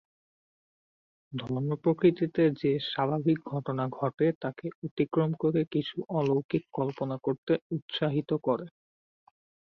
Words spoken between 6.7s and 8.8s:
কল্পনা করতে উৎসাহিত করে।